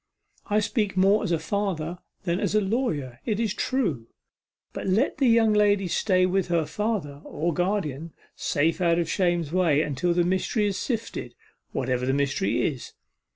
I 0.47 0.61
speak 0.61 0.97
more 0.97 1.21
as 1.21 1.31
a 1.31 1.37
father 1.37 1.99
than 2.23 2.39
as 2.39 2.55
a 2.55 2.59
lawyer, 2.61 3.19
it 3.23 3.39
is 3.39 3.53
true, 3.53 4.07
but, 4.73 4.87
let 4.87 5.19
the 5.19 5.27
young 5.27 5.53
lady 5.53 5.87
stay 5.87 6.25
with 6.25 6.47
her 6.47 6.65
father, 6.65 7.21
or 7.23 7.53
guardian, 7.53 8.11
safe 8.35 8.81
out 8.81 8.97
of 8.97 9.07
shame's 9.07 9.51
way, 9.53 9.83
until 9.83 10.15
the 10.15 10.23
mystery 10.23 10.65
is 10.65 10.77
sifted, 10.79 11.35
whatever 11.71 12.07
the 12.07 12.13
mystery 12.15 12.65
is. 12.65 12.93